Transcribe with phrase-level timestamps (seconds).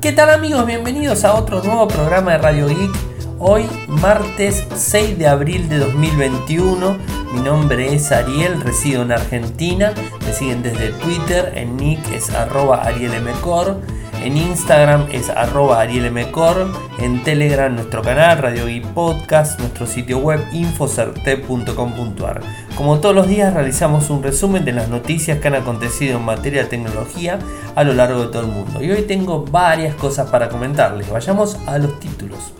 [0.00, 0.64] ¿Qué tal amigos?
[0.64, 2.92] Bienvenidos a otro nuevo programa de Radio Geek.
[3.40, 6.96] Hoy martes 6 de abril de 2021.
[7.32, 9.92] Mi nombre es Ariel, resido en Argentina.
[10.24, 13.80] Me siguen desde Twitter, en nick es arroba arielmcor.
[14.22, 16.72] En Instagram es arroba arielmcor.
[17.00, 19.58] En Telegram nuestro canal Radio Geek Podcast.
[19.58, 22.67] Nuestro sitio web infocerte.com.ar.
[22.78, 26.62] Como todos los días realizamos un resumen de las noticias que han acontecido en materia
[26.62, 27.40] de tecnología
[27.74, 28.80] a lo largo de todo el mundo.
[28.80, 31.10] Y hoy tengo varias cosas para comentarles.
[31.10, 32.52] Vayamos a los títulos.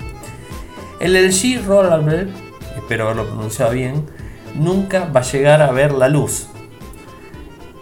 [0.98, 2.27] El LG Rollable,
[2.77, 4.07] espero haberlo pronunciado bien,
[4.57, 6.48] nunca va a llegar a ver la luz.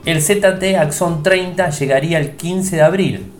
[0.04, 3.32] El ZT Axon 30 llegaría el 15 de abril.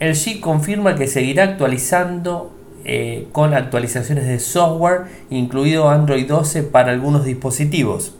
[0.00, 2.55] El G confirma que seguirá actualizando
[2.88, 8.14] eh, con actualizaciones de software, incluido Android 12 para algunos dispositivos.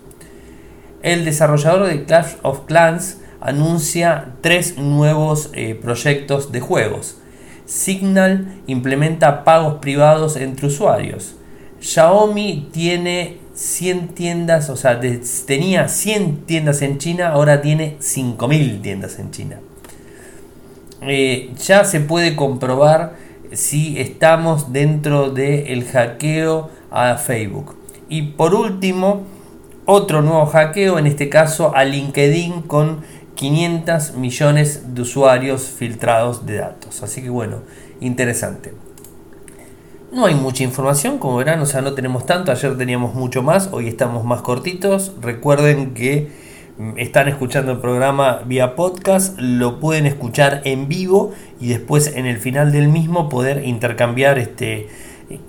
[1.02, 7.18] El desarrollador de Clash of Clans anuncia tres nuevos eh, proyectos de juegos.
[7.64, 11.36] Signal implementa pagos privados entre usuarios.
[11.80, 14.98] Xiaomi tiene 100 tiendas, o sea,
[15.46, 19.60] tenía 100 tiendas en China, ahora tiene 5000 tiendas en China.
[21.02, 27.76] Eh, ya se puede comprobar si estamos dentro del hackeo a Facebook.
[28.08, 29.22] Y por último,
[29.84, 33.00] otro nuevo hackeo, en este caso a LinkedIn con
[33.36, 37.02] 500 millones de usuarios filtrados de datos.
[37.02, 37.58] Así que bueno,
[38.00, 38.74] interesante.
[40.12, 42.50] No hay mucha información, como verán, o sea, no tenemos tanto.
[42.50, 45.12] Ayer teníamos mucho más, hoy estamos más cortitos.
[45.20, 46.45] Recuerden que
[46.96, 52.38] están escuchando el programa vía podcast, lo pueden escuchar en vivo y después en el
[52.38, 54.88] final del mismo poder intercambiar este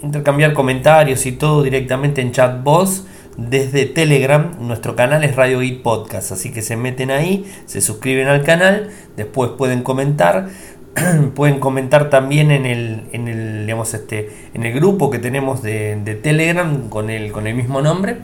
[0.02, 3.06] intercambiar comentarios y todo directamente en chat voz
[3.38, 4.52] desde Telegram.
[4.60, 8.90] Nuestro canal es Radio y Podcast, así que se meten ahí, se suscriben al canal,
[9.16, 10.50] después pueden comentar.
[11.36, 16.20] pueden comentar también en el, en el, digamos, este, en el grupo que tenemos de,
[16.24, 18.18] Telegram con el, con el mismo nombre.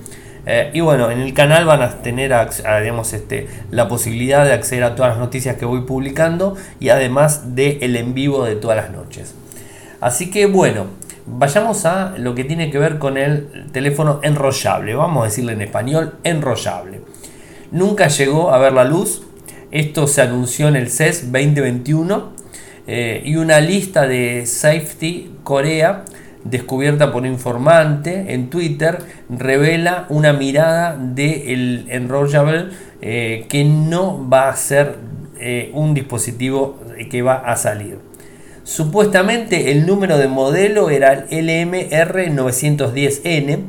[0.46, 2.34] Eh, y bueno, en el canal van a tener
[2.82, 7.56] digamos, este, la posibilidad de acceder a todas las noticias que voy publicando y además
[7.56, 9.34] del el en vivo de todas las noches.
[10.02, 10.88] Así que bueno,
[11.26, 15.62] Vayamos a lo que tiene que ver con el teléfono enrollable, vamos a decirle en
[15.62, 17.00] español enrollable.
[17.72, 19.24] Nunca llegó a ver la luz,
[19.72, 22.34] esto se anunció en el CES 2021
[22.88, 26.04] eh, y una lista de Safety Corea
[26.44, 29.00] descubierta por un informante en Twitter
[29.30, 32.66] revela una mirada del de enrollable
[33.02, 34.98] eh, que no va a ser
[35.40, 38.00] eh, un dispositivo que va a salir.
[38.64, 43.60] Supuestamente el número de modelo era el LMR910N.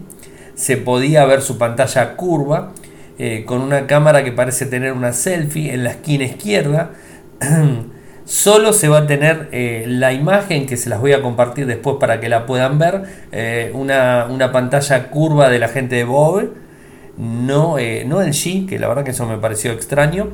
[0.55, 2.73] Se podía ver su pantalla curva
[3.19, 6.93] eh, con una cámara que parece tener una selfie en la esquina izquierda.
[8.25, 11.97] Solo se va a tener eh, la imagen que se las voy a compartir después
[12.01, 13.03] para que la puedan ver.
[13.33, 16.55] Eh, una, una, pantalla curva de la gente de Bob.
[17.19, 17.77] No,
[18.07, 20.31] no el G, que la verdad que eso me pareció extraño.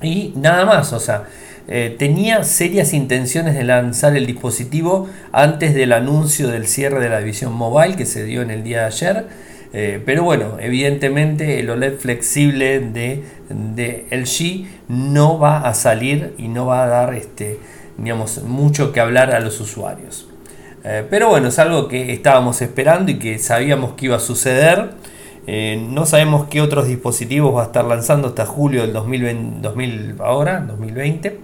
[0.00, 1.24] Y nada más, o sea,
[1.70, 7.18] eh, tenía serias intenciones de lanzar el dispositivo antes del anuncio del cierre de la
[7.18, 9.26] división mobile que se dio en el día de ayer.
[9.74, 16.48] Eh, pero bueno, evidentemente el OLED flexible de, de, LG no va a salir y
[16.48, 17.58] no va a dar este,
[17.96, 20.28] digamos, mucho que hablar a los usuarios.
[20.84, 24.90] Eh, pero bueno, es algo que estábamos esperando y que sabíamos que iba a suceder.
[25.46, 30.60] no sabemos qué otros dispositivos va a estar lanzando hasta julio del 2020, 2000 ahora,
[30.60, 31.38] 2020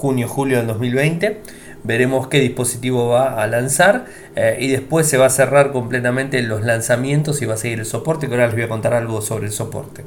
[0.00, 1.40] junio-julio del 2020.
[1.82, 4.06] Veremos qué dispositivo va a lanzar
[4.36, 7.86] eh, y después se va a cerrar completamente los lanzamientos y va a seguir el
[7.86, 10.04] soporte, que ahora les voy a contar algo sobre el soporte.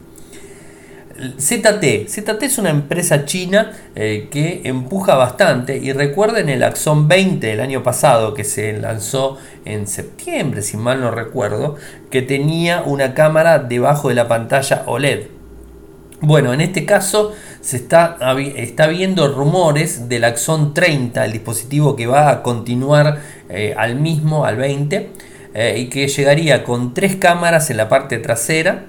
[1.16, 2.08] ZT.
[2.08, 7.60] ZT es una empresa china eh, que empuja bastante y recuerden el Axon 20 del
[7.60, 11.76] año pasado que se lanzó en septiembre, si mal no recuerdo,
[12.10, 15.28] que tenía una cámara debajo de la pantalla OLED.
[16.22, 18.18] Bueno, en este caso se está,
[18.56, 23.20] está viendo rumores del Axon 30, el dispositivo que va a continuar
[23.50, 25.12] eh, al mismo, al 20,
[25.54, 28.86] eh, y que llegaría con tres cámaras en la parte trasera,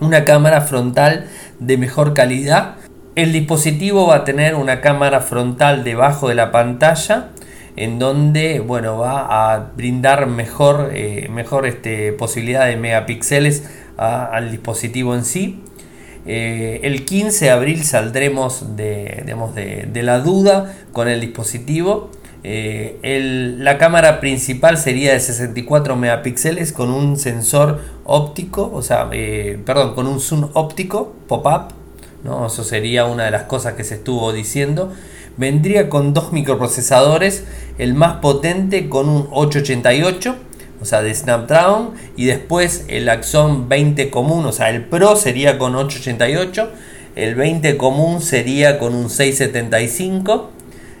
[0.00, 1.26] una cámara frontal
[1.58, 2.76] de mejor calidad.
[3.14, 7.30] El dispositivo va a tener una cámara frontal debajo de la pantalla
[7.78, 15.14] en donde bueno, va a brindar mejor, eh, mejor este, posibilidad de megapíxeles al dispositivo
[15.14, 15.62] en sí.
[16.26, 19.24] Eh, el 15 de abril saldremos de,
[19.92, 22.10] de, la duda con el dispositivo.
[22.50, 29.60] Eh, la cámara principal sería de 64 megapíxeles con un sensor óptico, o sea, eh,
[29.66, 31.74] perdón, con un zoom óptico, pop-up.
[32.24, 32.46] ¿no?
[32.46, 34.90] Eso sería una de las cosas que se estuvo diciendo.
[35.36, 37.44] vendría con dos microprocesadores,
[37.76, 40.34] el más potente con un 888,
[40.80, 45.58] o sea, de Snapdragon, y después el Axon 20 común, o sea, el Pro sería
[45.58, 46.72] con 888,
[47.14, 50.57] el 20 común sería con un 675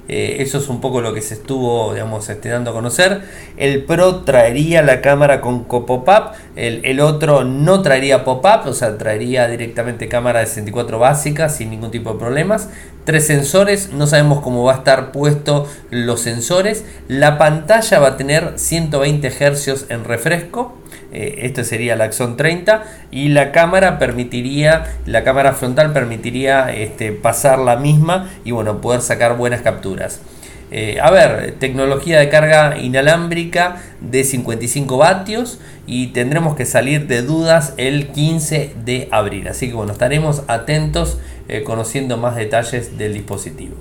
[0.08, 3.22] eh, eso es un poco lo que se estuvo, digamos, este, dando a conocer.
[3.58, 9.46] El Pro traería la cámara con pop-up, el, otro no traería pop-up, o sea, traería
[9.48, 12.70] directamente cámara de 64 básica sin ningún tipo de problemas.
[13.08, 16.84] Tres sensores, no sabemos cómo va a estar puesto los sensores.
[17.08, 20.76] La pantalla va a tener 120 Hz en refresco.
[21.10, 27.12] Eh, esto sería la Axon 30 y la cámara permitiría la cámara frontal permitiría este,
[27.12, 30.20] pasar la misma y bueno poder sacar buenas capturas
[30.70, 37.22] eh, a ver, tecnología de carga inalámbrica de 55 vatios y tendremos que salir de
[37.22, 39.48] dudas el 15 de abril.
[39.48, 41.18] Así que bueno, estaremos atentos
[41.48, 43.76] eh, conociendo más detalles del dispositivo.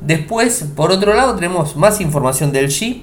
[0.00, 3.02] Después, por otro lado, tenemos más información del G,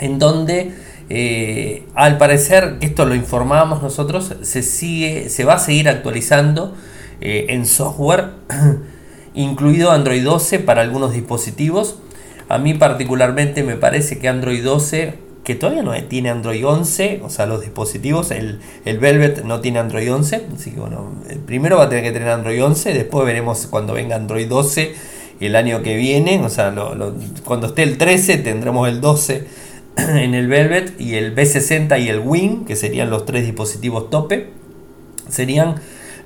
[0.00, 0.72] en donde
[1.08, 6.74] eh, al parecer, esto lo informábamos nosotros, se, sigue, se va a seguir actualizando
[7.20, 8.30] en software,
[9.34, 11.98] incluido Android 12 para algunos dispositivos.
[12.48, 15.14] A mí particularmente me parece que Android 12,
[15.44, 20.12] que todavía no tiene Android 11, o sea, los dispositivos, el, Velvet no tiene Android
[20.12, 21.12] 11, así que bueno,
[21.46, 24.94] primero va a tener que tener Android 11, después veremos cuando venga Android 12
[25.40, 26.74] el año que viene, o sea,
[27.44, 29.46] cuando esté el 13 tendremos el 12
[29.96, 34.48] en el Velvet y el B60 y el Wing, que serían los tres dispositivos tope,
[35.28, 35.76] serían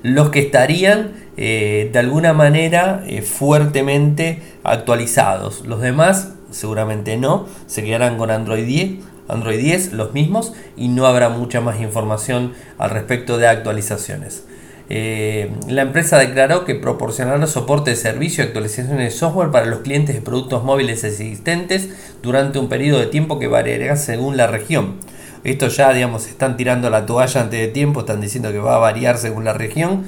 [0.03, 5.65] los que estarían eh, de alguna manera eh, fuertemente actualizados.
[5.65, 8.91] Los demás seguramente no, se quedarán con Android 10,
[9.27, 14.43] Android 10 los mismos y no habrá mucha más información al respecto de actualizaciones.
[14.89, 19.79] Eh, la empresa declaró que proporcionará soporte de servicio y actualizaciones de software para los
[19.79, 21.89] clientes de productos móviles existentes
[22.21, 24.97] durante un periodo de tiempo que variará según la región.
[25.43, 28.79] Esto ya, digamos, están tirando la toalla antes de tiempo, están diciendo que va a
[28.79, 30.05] variar según la región,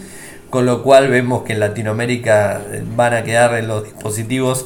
[0.49, 2.61] con lo cual vemos que en Latinoamérica
[2.95, 4.65] van a quedar en los dispositivos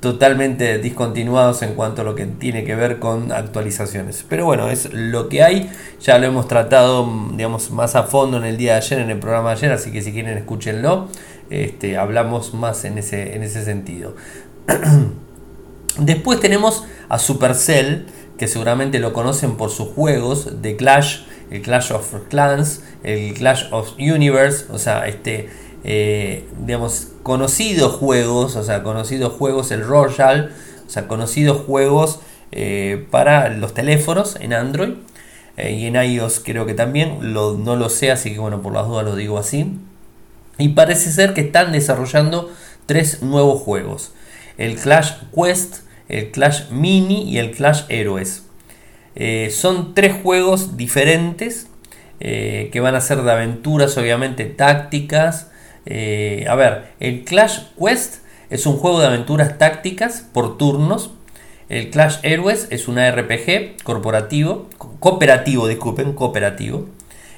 [0.00, 4.24] totalmente discontinuados en cuanto a lo que tiene que ver con actualizaciones.
[4.28, 5.70] Pero bueno, es lo que hay.
[6.00, 9.18] Ya lo hemos tratado, digamos, más a fondo en el día de ayer, en el
[9.18, 11.08] programa de ayer, así que si quieren escúchenlo.
[11.50, 14.16] Este, hablamos más en ese, en ese sentido.
[15.98, 18.06] Después tenemos a Supercell,
[18.40, 23.64] que seguramente lo conocen por sus juegos de Clash, el Clash of Clans, el Clash
[23.70, 25.50] of Universe, o sea, este
[25.84, 30.52] eh, digamos, conocidos juegos, o sea, conocidos juegos, el Royal,
[30.86, 32.20] o sea, conocidos juegos
[32.50, 34.94] eh, para los teléfonos en Android
[35.58, 38.86] eh, y en iOS creo que también, no lo sé, así que bueno, por las
[38.86, 39.78] dudas lo digo así.
[40.56, 42.50] Y parece ser que están desarrollando
[42.86, 44.12] tres nuevos juegos,
[44.56, 48.44] el Clash Quest, el Clash Mini y el Clash Heroes.
[49.50, 51.68] son tres juegos diferentes
[52.18, 55.50] que van a ser de aventuras, obviamente tácticas,
[55.86, 58.16] eh, a ver, el Clash Quest
[58.50, 61.10] es un juego de aventuras tácticas por turnos.
[61.68, 64.68] El Clash Heroes es un RPG corporativo,
[64.98, 66.86] cooperativo, disculpen, cooperativo.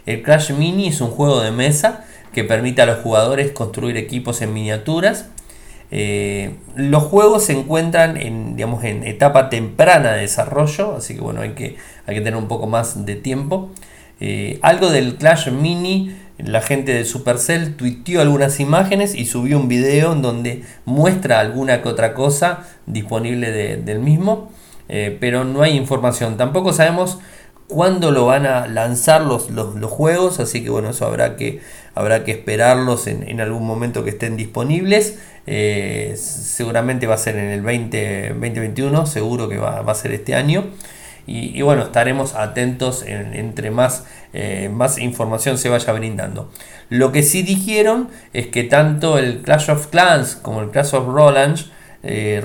[0.06, 4.40] El Clash Mini es un juego de mesa que permite a los jugadores construir equipos
[4.40, 5.28] en miniaturas.
[5.94, 11.42] Eh, los juegos se encuentran en, digamos, en etapa temprana de desarrollo, así que bueno,
[11.42, 13.70] hay que, hay que tener un poco más de tiempo.
[14.18, 19.68] Eh, algo del Clash Mini la gente de Supercell tuiteó algunas imágenes y subió un
[19.68, 24.50] video en donde muestra alguna que otra cosa disponible del mismo,
[24.88, 26.36] eh, pero no hay información.
[26.36, 27.18] Tampoco sabemos
[27.68, 31.60] cuándo lo van a lanzar los, los, juegos, así que bueno, eso habrá que,
[31.94, 35.18] habrá que esperarlos en, algún momento que estén disponibles.
[35.46, 40.34] Eh, seguramente va a ser en el 20, 2021, seguro que va, a ser este
[40.34, 40.66] año.
[41.24, 46.50] Y, bueno, estaremos atentos entre más, eh, más información se vaya brindando.
[46.88, 51.06] Lo que sí dijeron es que tanto el Clash of Clans como el Clash of
[51.06, 51.58] Roland,
[52.02, 52.40] eh,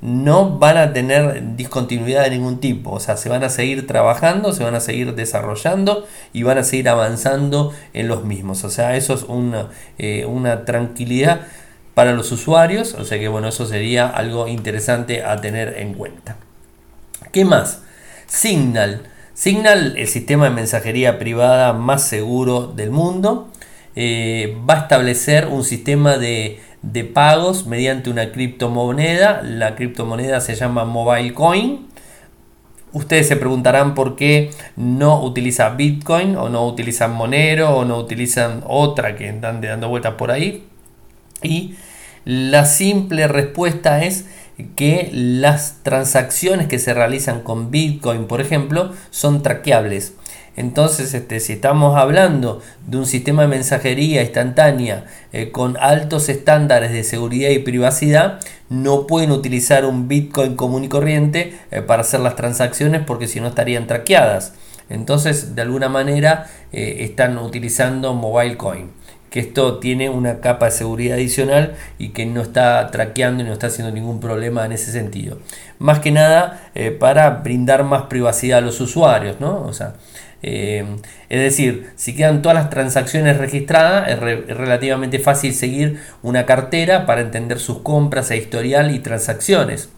[0.00, 2.90] no van a tener discontinuidad de ningún tipo.
[2.92, 6.64] O sea, se van a seguir trabajando, se van a seguir desarrollando y van a
[6.64, 8.64] seguir avanzando en los mismos.
[8.64, 11.40] O sea, eso es una, eh, una tranquilidad
[11.94, 12.94] para los usuarios.
[12.94, 16.36] O sea que bueno, eso sería algo interesante a tener en cuenta.
[17.32, 17.82] ¿Qué más?
[18.26, 19.02] Signal.
[19.34, 23.48] Signal, el sistema de mensajería privada más seguro del mundo,
[23.94, 26.60] eh, va a establecer un sistema de,
[27.04, 29.42] pagos mediante una criptomoneda.
[29.42, 31.86] La criptomoneda se llama Mobile Coin.
[32.92, 38.62] Ustedes se preguntarán por qué no utiliza Bitcoin o no utilizan Monero o no utilizan
[38.66, 40.64] otra que están dando vueltas por ahí.
[41.42, 41.74] Y
[42.24, 44.26] La simple respuesta es
[44.74, 50.14] que las transacciones que se realizan con Bitcoin, por ejemplo, son traqueables.
[50.56, 56.92] Entonces, este, si estamos hablando de un sistema de mensajería instantánea eh, con altos estándares
[56.92, 62.20] de seguridad y privacidad, no pueden utilizar un Bitcoin común y corriente eh, para hacer
[62.20, 64.54] las transacciones porque si no estarían traqueadas.
[64.88, 68.90] Entonces, de alguna manera, eh, están utilizando Mobile Coin
[69.36, 73.52] que esto tiene una capa de seguridad adicional y que no está traqueando y no
[73.52, 75.36] está haciendo ningún problema en ese sentido.
[75.78, 79.60] Más que nada para brindar más privacidad a los usuarios, ¿no?
[79.60, 79.92] O sea,
[80.42, 80.84] eh,
[81.28, 87.20] es decir, si quedan todas las transacciones registradas, es, relativamente fácil seguir una cartera para
[87.20, 89.90] entender sus compras e historial y transacciones.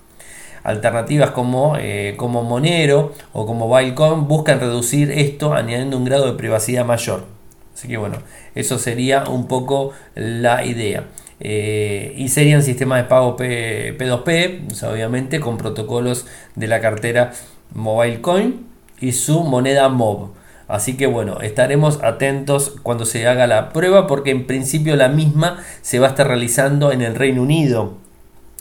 [0.64, 6.38] Alternativas como, eh, como Monero o como Bilecoin buscan reducir esto añadiendo un grado de
[6.38, 7.37] privacidad mayor.
[7.78, 8.16] Así que bueno,
[8.56, 11.04] eso sería un poco la idea.
[11.38, 17.32] Eh, y serían sistemas de pago P, 2 p obviamente con protocolos de la cartera
[17.74, 18.66] MobileCoin
[19.00, 20.30] y su moneda MOB.
[20.66, 25.62] Así que bueno, estaremos atentos cuando se haga la prueba porque en principio la misma
[25.80, 28.08] se va a estar realizando en el Reino Unido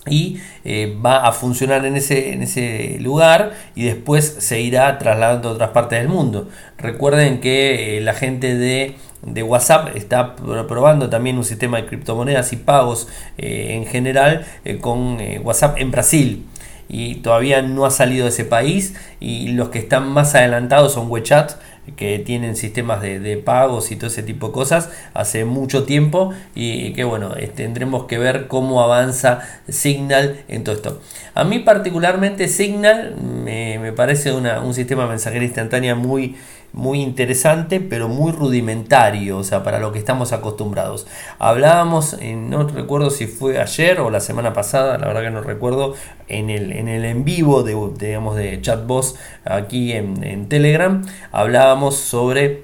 [0.09, 5.49] y eh, va a funcionar en ese, en ese lugar y después se irá trasladando
[5.49, 6.49] a otras partes del mundo.
[6.77, 8.95] Recuerden que eh, la gente de,
[9.43, 13.07] WhatsApp está probando también un sistema de criptomonedas y pagos
[13.37, 14.45] eh, en general
[14.81, 16.45] con WhatsApp en Brasil
[16.89, 21.09] y todavía no ha salido de ese país y los que están más adelantados son
[21.11, 21.53] WeChat
[21.95, 26.91] que tienen sistemas de, pagos y todo ese tipo de cosas hace mucho tiempo y
[26.93, 31.01] que bueno, tendremos que ver cómo avanza Signal en todo esto.
[31.33, 36.35] A mí particularmente Signal me, parece un sistema de mensajería instantánea muy
[36.73, 41.07] muy interesante, pero muy rudimentario, o sea, para lo que estamos acostumbrados.
[41.39, 45.95] Hablábamos, no recuerdo si fue ayer o la semana pasada, la verdad que no recuerdo,
[46.27, 52.63] en el en, el en vivo de, digamos, de chatbots aquí en, Telegram, hablábamos sobre,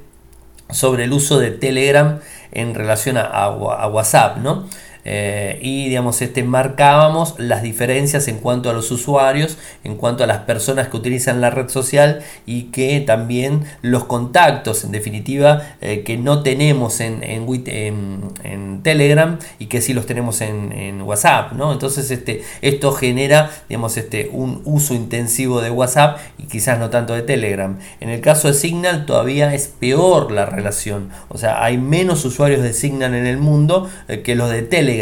[0.70, 2.20] sobre el uso de Telegram
[2.52, 4.68] en relación a, a WhatsApp, ¿no?
[5.06, 10.28] Eh, y digamos este marcábamos las diferencias en cuanto a los usuarios en cuanto a
[10.28, 16.04] las personas que utilizan la red social y que también los contactos en definitiva eh,
[16.06, 21.74] que no tenemos en, en, Telegram y que sí los tenemos en, WhatsApp ¿no?
[21.74, 27.14] entonces este, esto genera digamos este, un uso intensivo de WhatsApp y quizás no tanto
[27.14, 27.78] de Telegram.
[28.00, 31.10] En el caso de Signal todavía es peor la relación.
[31.30, 34.93] O sea hay menos usuarios de Signal en el mundo eh, que los de Telegram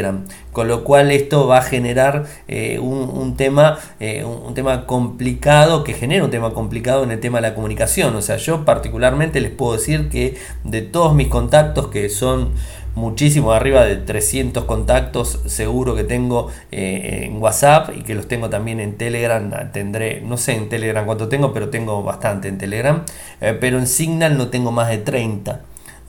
[0.51, 5.93] con lo cual esto va a generar eh, un, tema, eh, un, tema complicado, que
[5.93, 8.15] genera un tema complicado en el tema de la comunicación.
[8.15, 12.51] O sea, yo particularmente les puedo decir que de todos mis contactos, que son
[12.95, 18.49] muchísimos, arriba de 300 contactos seguro que tengo eh, en WhatsApp y que los tengo
[18.49, 19.71] también en Telegram.
[19.71, 23.03] Tendré, no sé en Telegram cuánto tengo, pero tengo bastante en Telegram.
[23.39, 25.61] pero en Signal no tengo más de 30.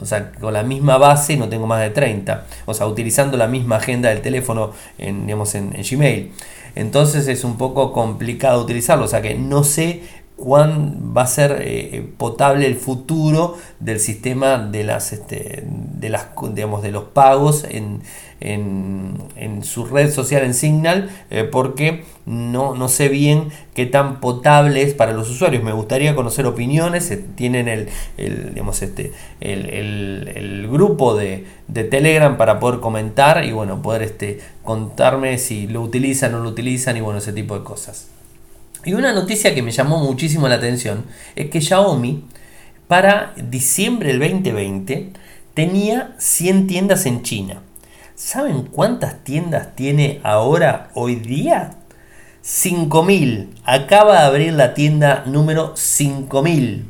[0.03, 2.47] O sea, con la misma base no tengo más de 30.
[2.67, 6.33] O sea, utilizando la misma agenda del teléfono en, digamos, en, Gmail.
[6.75, 9.05] Entonces es un poco complicado utilizarlo.
[9.05, 10.03] O sea que no sé
[10.43, 16.31] cuán va a ser eh, potable el futuro del sistema de las, este, de las
[16.53, 18.03] digamos, de los pagos en,
[18.41, 24.83] en, su red social en Signal eh, porque no, no sé bien qué tan potable
[24.83, 25.63] es para los usuarios.
[25.63, 27.09] Me gustaría conocer opiniones.
[27.13, 34.03] Eh, tienen el, digamos, este, el, grupo de, Telegram para poder comentar y bueno, poder
[34.03, 38.09] este, contarme si lo utilizan o no lo utilizan y bueno, ese tipo de cosas.
[38.85, 41.05] Y una noticia que me llamó muchísimo la atención
[41.37, 42.25] es que Xiaomi
[42.89, 45.13] para diciembre del 2020
[45.55, 47.63] tenía 100 tiendas en China.
[48.15, 51.77] ¿Saben cuántas tiendas tiene ahora, hoy día?
[52.45, 53.49] 5.000.
[53.65, 56.83] Acaba de abrir la tienda número 5.000.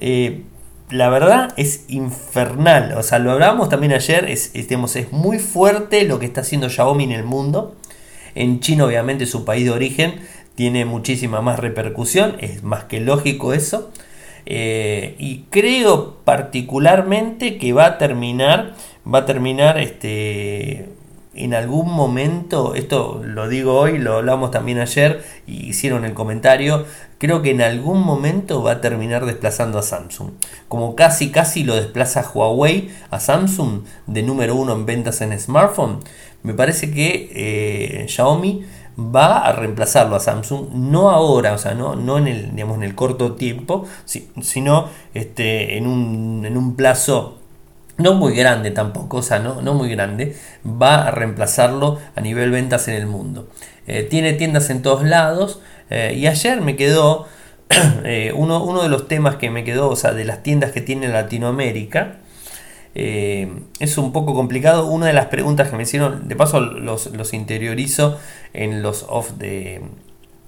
[0.00, 0.44] Eh,
[0.90, 2.94] la verdad es infernal.
[2.96, 4.28] O sea, lo hablábamos también ayer.
[4.28, 7.76] Es, es muy fuerte lo que está haciendo Xiaomi en el mundo.
[8.34, 10.20] En China, obviamente, su país de origen,
[10.60, 12.36] tiene muchísima más repercusión.
[12.40, 13.90] Es más que lógico eso.
[14.44, 18.74] Eh, y creo particularmente que va a terminar
[19.06, 20.90] va a terminar este,
[21.34, 26.84] en algún momento, esto lo digo hoy, lo hablamos también ayer y hicieron el comentario,
[27.16, 30.32] creo que en algún momento va a terminar desplazando a Samsung.
[30.68, 36.00] Como casi casi lo desplaza Huawei a Samsung de número uno en ventas en smartphone,
[36.42, 38.64] me parece que eh, Xiaomi
[38.98, 42.82] va a reemplazarlo a Samsung, no ahora, o sea, no, no en, el, digamos, en
[42.84, 47.38] el corto tiempo, sino este, en, un, en un plazo
[48.00, 52.50] no muy grande tampoco, o sea, no, no muy grande, va a reemplazarlo a nivel
[52.50, 53.48] ventas en el mundo.
[53.86, 57.26] Eh, tiene tiendas en todos lados eh, y ayer me quedó
[58.04, 60.80] eh, uno, uno, de los temas que me quedó, o sea, de las tiendas que
[60.80, 62.18] tiene Latinoamérica,
[62.94, 64.86] es un poco complicado.
[64.86, 68.18] Una de las preguntas que me hicieron, de paso los, los interiorizo
[68.52, 69.80] en los off de,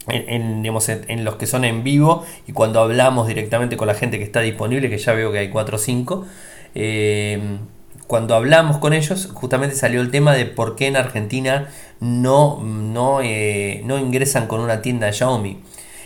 [0.09, 4.25] en, en, los que son en vivo y cuando hablamos directamente con la gente que
[4.25, 6.27] está disponible, que ya veo que hay 4 o 5,
[6.75, 7.59] eh,
[8.07, 11.69] cuando hablamos con ellos justamente salió el tema de por qué en Argentina
[12.01, 15.61] no, no, eh, no ingresan con una tienda de Xiaomi.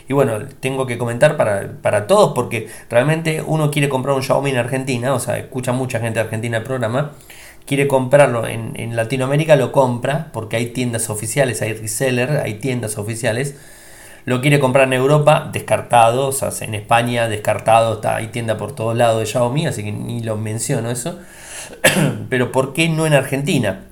[0.09, 4.59] Y bueno, tengo que comentar para, todos porque realmente uno quiere comprar un Xiaomi en
[4.59, 7.13] Argentina, o sea, escucha mucha gente de Argentina el programa,
[7.67, 12.99] quiere comprarlo en, en Latinoamérica, lo compra porque hay tiendas oficiales, hay resellers, hay tiendas
[12.99, 13.57] oficiales
[14.27, 16.27] lo quiere comprar en Europa, descartado.
[16.27, 17.95] O sea, en España, descartado.
[17.95, 21.21] Está, hay tienda por todos lados de Xiaomi, así que ni lo menciono eso.
[22.29, 23.85] Pero ¿por qué no en Argentina?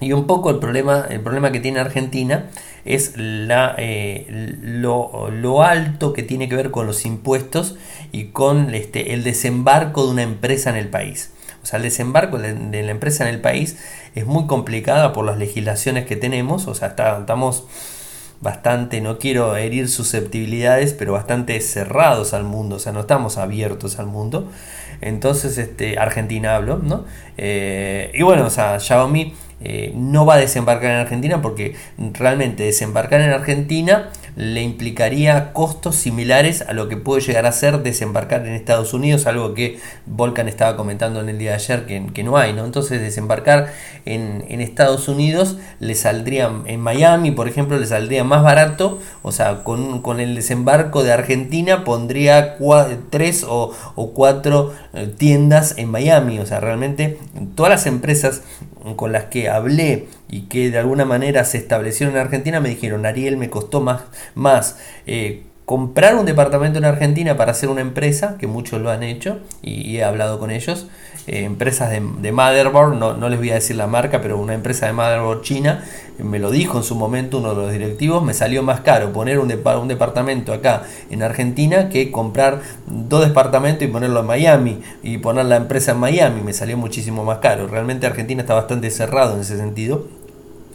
[0.00, 2.50] Y un poco el problema, el problema que tiene Argentina
[2.84, 4.26] es la, eh,
[4.60, 7.76] lo, alto que tiene que ver con los impuestos
[8.12, 11.30] y con este, el desembarco de una empresa en el país.
[11.62, 13.78] O sea, el desembarco de la empresa en el país
[14.14, 16.66] es muy complicada por las legislaciones que tenemos.
[16.66, 17.64] O sea, estamos
[18.44, 23.98] bastante, no quiero herir susceptibilidades, pero bastante cerrados al mundo, o sea, no estamos abiertos
[23.98, 24.50] al mundo.
[25.00, 27.04] Entonces, este, Argentina hablo, ¿no?
[27.38, 31.74] Eh, y bueno, o sea, Xiaomi eh, no va a desembarcar en Argentina porque
[32.12, 37.82] realmente desembarcar en Argentina le implicaría costos similares a lo que puede llegar a ser
[37.82, 42.24] desembarcar en Estados Unidos, algo que Volcan estaba comentando en el día de ayer que,
[42.24, 42.64] no hay, ¿no?
[42.64, 43.72] Entonces desembarcar
[44.04, 49.62] en, Estados Unidos le saldría, en Miami por ejemplo, le saldría más barato, o sea,
[49.62, 52.56] con, con el desembarco de Argentina pondría
[53.10, 57.18] tres o, o cuatro eh, tiendas en Miami, o sea, realmente
[57.54, 58.42] todas las empresas
[58.96, 63.06] con las que hablé y que de alguna manera se establecieron en Argentina me dijeron,
[63.06, 64.02] Ariel, me costó más,
[64.34, 69.02] más eh, comprar un departamento en Argentina para hacer una empresa, que muchos lo han
[69.02, 70.88] hecho y, he hablado con ellos,
[71.26, 72.00] eh, empresas de,
[72.32, 75.82] motherboard, no, no, les voy a decir la marca, pero una empresa de motherboard china,
[76.18, 79.38] me lo dijo en su momento uno de los directivos, me salió más caro poner
[79.38, 85.18] un, un departamento acá en Argentina que comprar dos departamentos y ponerlo en Miami y
[85.18, 87.66] poner la empresa en Miami, me salió muchísimo más caro.
[87.66, 90.23] Realmente Argentina está bastante cerrado en ese sentido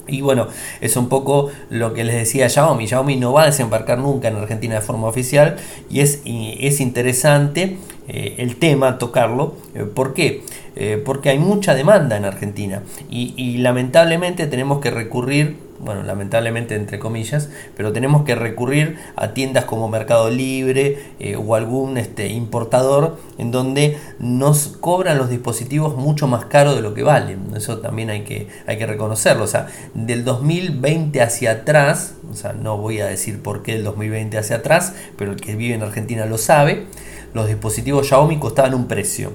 [0.10, 0.48] y bueno,
[0.82, 2.88] es un poco lo que les decía Xiaomi.
[2.88, 5.58] Xiaomi no va a desembarcar nunca en Argentina de forma oficial
[5.90, 7.78] y es, es interesante
[8.12, 9.54] eh, el tema, tocarlo.
[9.76, 10.44] Eh, ¿Por qué?
[10.76, 17.00] Eh, porque hay mucha demanda en Argentina y, lamentablemente tenemos que recurrir bueno, lamentablemente entre
[17.00, 20.98] comillas, pero tenemos que recurrir a tiendas como Mercado Libre
[21.38, 26.94] o algún este, importador en donde nos cobran los dispositivos mucho más caro de lo
[26.94, 27.54] que valen.
[27.56, 29.46] Eso también hay que, hay que reconocerlo.
[29.46, 33.86] O sea, del 2020 hacia atrás, o sea, no voy a decir por qué del
[33.86, 36.88] 2020 hacia atrás, pero el que vive en Argentina lo sabe,
[37.34, 39.32] los dispositivos Xiaomi costaban un precio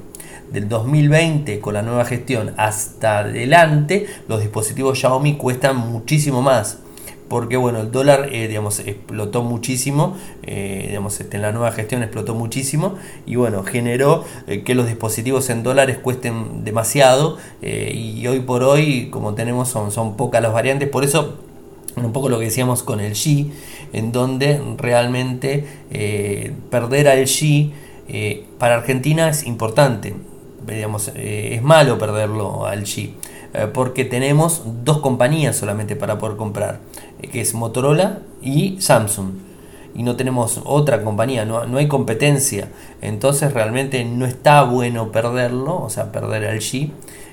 [0.52, 6.78] del 2020 con la nueva gestión hasta adelante, los dispositivos Xiaomi cuestan muchísimo más.
[7.28, 12.02] Porque bueno, el dólar eh, digamos, explotó muchísimo, eh, digamos, este, en la nueva gestión
[12.02, 18.40] explotó muchísimo y bueno, generó eh, que los dispositivos en dólares cuesten demasiado y hoy
[18.40, 21.38] por hoy, como tenemos, son, son pocas las variantes, por eso
[22.04, 23.50] un poco lo que decíamos con el G,
[23.92, 25.64] en donde realmente
[26.70, 27.70] perder al G
[28.58, 30.14] para Argentina es importante
[30.68, 33.10] eh, es malo perderlo al G,
[33.52, 36.80] eh, porque tenemos dos compañías solamente para poder comprar,
[37.20, 39.30] eh, que es Motorola y Samsung.
[39.96, 42.68] Y no tenemos otra compañía, no, no hay competencia.
[43.00, 46.90] Entonces realmente no está bueno perderlo, o sea, perder al G.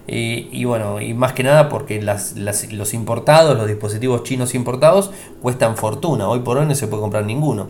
[0.07, 5.11] y bueno, y más que nada porque las, los importados, los dispositivos chinos importados
[5.41, 6.27] cuestan fortuna.
[6.27, 7.69] Hoy por hoy no se puede comprar ninguno.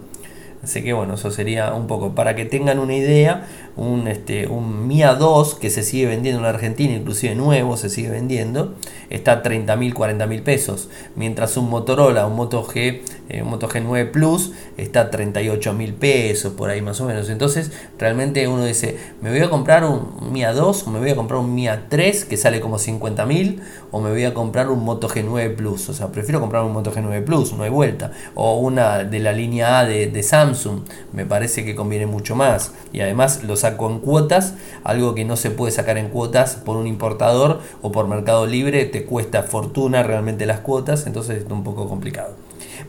[0.63, 4.87] Así que bueno, eso sería un poco para que tengan una idea un, este, un
[4.87, 8.75] Mia 2 que se sigue vendiendo en Argentina, inclusive nuevo se sigue vendiendo,
[9.09, 13.49] está a 30 mil, 40 mil pesos, mientras un Motorola, un Moto G, eh, un
[13.49, 17.29] Moto G9 Plus está a 38 mil pesos, por ahí más o menos.
[17.29, 21.15] Entonces, realmente uno dice, me voy a comprar un Mia 2 o me voy a
[21.15, 24.83] comprar un Mia 3 que sale como 50 mil o me voy a comprar un
[24.83, 25.89] Moto G9 Plus.
[25.89, 28.11] O sea, prefiero comprar un Moto G9 Plus, no hay vuelta.
[28.35, 30.81] O una de la línea A de, de Samsung,
[31.13, 32.73] me parece que conviene mucho más.
[32.91, 36.75] Y además los saco en cuotas, algo que no se puede sacar en cuotas por
[36.77, 41.63] un importador o por Mercado Libre, te cuesta fortuna realmente las cuotas, entonces es un
[41.63, 42.35] poco complicado.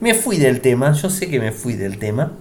[0.00, 2.32] Me fui del tema, yo sé que me fui del tema,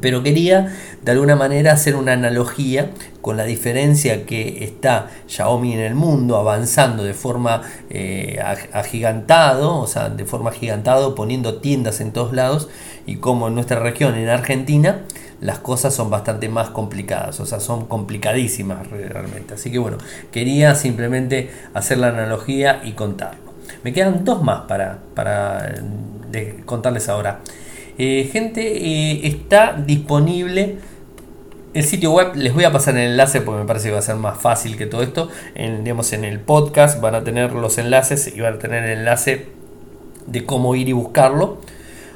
[0.00, 5.80] Pero quería de alguna manera hacer una analogía con la diferencia que está Xiaomi en
[5.80, 8.38] el mundo avanzando de forma eh,
[8.72, 12.68] agigantado, o sea, de forma agigantado, poniendo tiendas en todos lados,
[13.04, 15.02] y como en nuestra región, en Argentina,
[15.40, 19.54] las cosas son bastante más complicadas, o sea, son complicadísimas realmente.
[19.54, 19.98] Así que bueno,
[20.30, 23.50] quería simplemente hacer la analogía y contarlo.
[23.82, 25.74] Me quedan dos más para, para
[26.66, 27.40] contarles ahora.
[27.96, 30.76] Eh, gente, eh, está disponible
[31.72, 32.34] el sitio web.
[32.34, 34.76] Les voy a pasar el enlace porque me parece que va a ser más fácil
[34.76, 35.28] que todo esto.
[35.54, 38.98] En, digamos, en el podcast van a tener los enlaces y van a tener el
[38.98, 39.46] enlace
[40.26, 41.58] de cómo ir y buscarlo.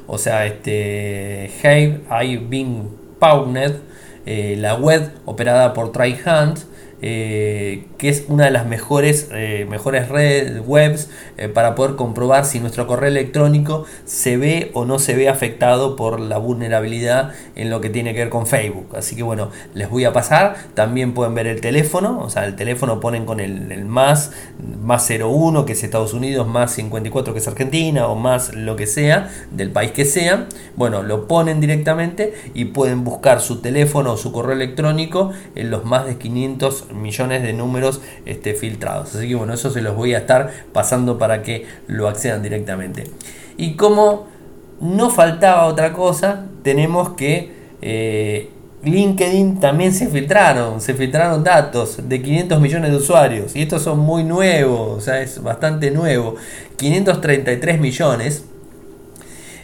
[0.07, 3.81] O sea, este Have I've been Pownet,
[4.27, 6.59] eh, la web operada por TryHand
[7.07, 12.47] eh, que es una de las mejores, eh, mejores redes webs eh, para poder comprobar
[12.47, 17.69] si nuestro correo electrónico se ve o no se ve afectado por la vulnerabilidad en
[17.69, 18.97] lo que tiene que ver con Facebook.
[18.97, 20.57] Así que bueno, les voy a pasar.
[20.73, 24.33] También pueden ver el teléfono, o sea, el teléfono ponen con el, más,
[24.81, 28.87] más 01 que es Estados Unidos, más 54 que es Argentina o más lo que
[28.87, 30.47] sea, del país que sea.
[30.75, 35.85] Bueno, lo ponen directamente y pueden buscar su teléfono o su correo electrónico en los
[35.85, 39.15] más de 500 millones de números este, filtrados.
[39.15, 43.05] Así que bueno, eso se los voy a estar pasando para que lo accedan directamente.
[43.57, 44.27] Y como
[44.81, 47.53] no faltaba otra cosa, tenemos que
[47.83, 48.51] eh,
[48.85, 53.99] LinkedIn también se filtraron, se filtraron datos de 500 millones de usuarios y estos son
[53.99, 56.37] muy nuevos, o sea, es bastante nuevo.
[56.77, 58.45] 533 millones.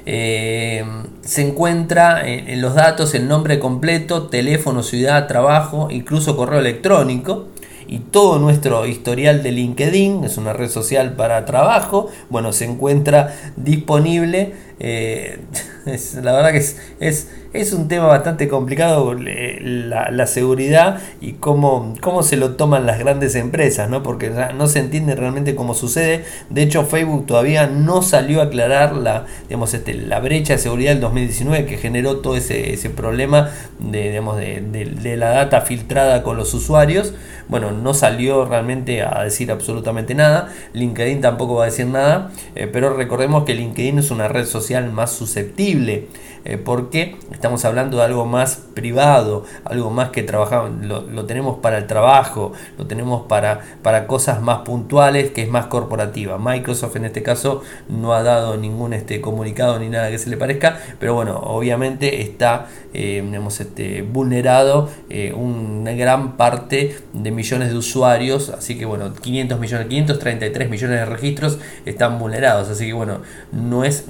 [0.06, 0.84] Eh,
[1.22, 7.46] se encuentra en, los datos el nombre completo, teléfono, ciudad, trabajo, incluso correo electrónico
[7.86, 13.34] y todo nuestro historial de LinkedIn, es una red social para trabajo, bueno, se encuentra
[13.56, 14.69] disponible.
[14.82, 15.38] Eh,
[16.22, 22.38] la verdad que es, es, un tema bastante complicado la, seguridad y cómo, cómo, se
[22.38, 24.02] lo toman las grandes empresas, ¿no?
[24.02, 26.24] porque no se entiende realmente cómo sucede.
[26.48, 30.92] De hecho, Facebook todavía no salió a aclarar la, digamos, este, la brecha de seguridad
[30.92, 36.22] del 2019 que generó todo ese, ese problema de, digamos, de, de la data filtrada
[36.22, 37.12] con los usuarios.
[37.48, 40.52] Bueno, no salió realmente a decir absolutamente nada.
[40.72, 44.69] LinkedIn tampoco va a decir nada, eh, pero recordemos que LinkedIn es una red social
[44.92, 46.08] más susceptible
[46.44, 51.76] eh, porque estamos hablando de algo más privado, algo más que trabajamos, lo, tenemos para
[51.76, 56.38] el trabajo, lo tenemos para, para cosas más puntuales, que es más corporativa.
[56.38, 60.38] Microsoft en este caso no ha dado ningún este, comunicado ni nada que se le
[60.38, 63.22] parezca, pero bueno, obviamente está eh,
[63.60, 69.88] este, vulnerado eh, una gran parte de millones de usuarios, así que bueno, 500 millones,
[69.88, 73.20] 533 millones de registros están vulnerados, así que bueno,
[73.52, 74.08] no es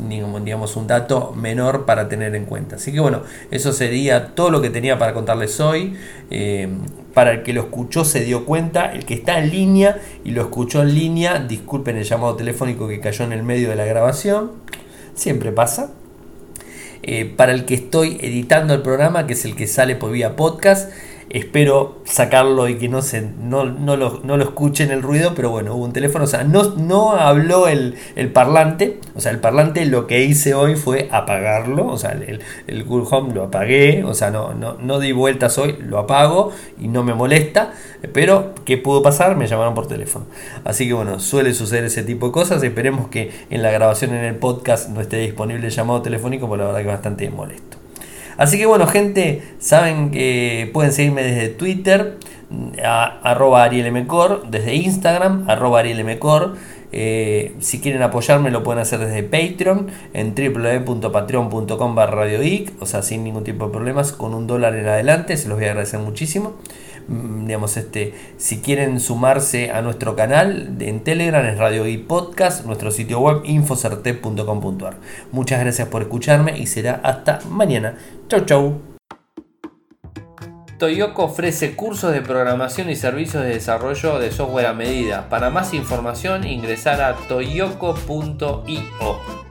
[0.51, 2.75] digamos, un dato menor para tener en cuenta.
[2.75, 5.95] Así que bueno, eso sería todo lo que tenía para contarles hoy.
[6.29, 6.69] Eh,
[7.15, 10.43] para el que lo escuchó se dio cuenta, el que está en línea y lo
[10.43, 14.51] escuchó en línea, disculpen el llamado telefónico que cayó en el medio de la grabación,
[15.15, 15.93] siempre pasa.
[17.05, 20.35] Eh, para el que estoy editando el programa, que es el que sale por vía
[20.35, 20.91] podcast,
[21.31, 25.51] Espero sacarlo y que no, se, no, no, lo, no lo escuchen el ruido, pero
[25.51, 27.95] bueno, hubo un teléfono, o sea, no, no habló el,
[28.33, 32.85] parlante, o sea, el parlante lo que hice hoy fue apagarlo, o sea, el, el
[32.85, 36.89] Google Home lo apagué, o sea, no, no, no di vueltas hoy, lo apago y
[36.89, 37.75] no me molesta,
[38.13, 39.37] pero ¿qué pudo pasar?
[39.37, 40.27] Me llamaron por teléfono.
[40.65, 44.25] Así que bueno, suele suceder ese tipo de cosas, esperemos que en la grabación en
[44.25, 47.80] el podcast no esté disponible el llamado telefónico, porque la verdad que es bastante molesto.
[48.41, 52.17] Así que bueno, gente, saben que pueden seguirme desde Twitter,
[52.83, 56.55] a, arroba arielmcor, desde Instagram, arroba arielmcor.
[56.91, 62.25] Eh, si quieren apoyarme lo pueden hacer desde Patreon en www.patreon.com barra
[62.81, 65.67] o sea, sin ningún tipo de problemas, con un dólar en adelante, se los voy
[65.67, 66.55] a agradecer muchísimo.
[67.09, 72.65] Mm, digamos, este, si quieren sumarse a nuestro canal en Telegram es Radio y Podcast,
[72.67, 74.97] nuestro sitio web infocerte.com.ar.
[75.33, 77.97] Muchas gracias por escucharme y será hasta mañana.
[78.29, 78.81] Chau chau.
[80.79, 85.29] Toyoko ofrece cursos de programación y servicios de desarrollo de software a medida.
[85.29, 88.71] Para más información ingresar a toyoko.io